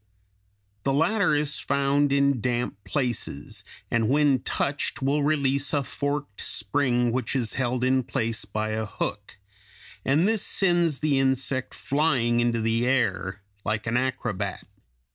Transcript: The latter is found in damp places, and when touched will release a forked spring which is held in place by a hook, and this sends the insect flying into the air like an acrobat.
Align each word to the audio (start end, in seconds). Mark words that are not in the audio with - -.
The 0.83 0.93
latter 0.95 1.35
is 1.35 1.59
found 1.59 2.11
in 2.11 2.41
damp 2.41 2.83
places, 2.85 3.63
and 3.91 4.09
when 4.09 4.39
touched 4.39 5.03
will 5.03 5.21
release 5.21 5.73
a 5.73 5.83
forked 5.83 6.41
spring 6.41 7.11
which 7.11 7.35
is 7.35 7.53
held 7.53 7.83
in 7.83 8.01
place 8.01 8.43
by 8.43 8.69
a 8.69 8.87
hook, 8.87 9.37
and 10.03 10.27
this 10.27 10.41
sends 10.43 11.01
the 11.01 11.19
insect 11.19 11.75
flying 11.75 12.39
into 12.39 12.61
the 12.61 12.87
air 12.87 13.43
like 13.63 13.85
an 13.85 13.95
acrobat. 13.95 14.63